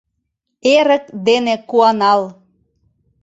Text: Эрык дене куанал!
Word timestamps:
Эрык 0.75 1.05
дене 1.27 1.55
куанал! 1.69 2.21